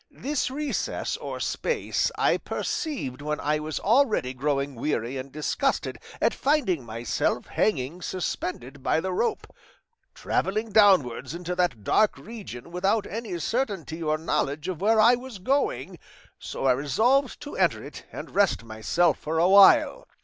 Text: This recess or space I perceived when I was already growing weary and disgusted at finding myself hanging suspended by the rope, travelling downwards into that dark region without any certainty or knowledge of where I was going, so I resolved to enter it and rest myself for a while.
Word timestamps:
This 0.09 0.49
recess 0.49 1.15
or 1.17 1.39
space 1.39 2.09
I 2.17 2.37
perceived 2.37 3.21
when 3.21 3.39
I 3.39 3.59
was 3.59 3.79
already 3.79 4.33
growing 4.33 4.73
weary 4.73 5.15
and 5.15 5.31
disgusted 5.31 5.99
at 6.19 6.33
finding 6.33 6.83
myself 6.83 7.45
hanging 7.45 8.01
suspended 8.01 8.81
by 8.81 8.99
the 8.99 9.13
rope, 9.13 9.45
travelling 10.15 10.71
downwards 10.71 11.35
into 11.35 11.53
that 11.53 11.83
dark 11.83 12.17
region 12.17 12.71
without 12.71 13.05
any 13.05 13.37
certainty 13.37 14.01
or 14.01 14.17
knowledge 14.17 14.67
of 14.67 14.81
where 14.81 14.99
I 14.99 15.13
was 15.13 15.37
going, 15.37 15.99
so 16.39 16.65
I 16.65 16.71
resolved 16.71 17.39
to 17.41 17.55
enter 17.55 17.83
it 17.83 18.05
and 18.11 18.33
rest 18.33 18.63
myself 18.63 19.19
for 19.19 19.37
a 19.37 19.47
while. 19.47 20.07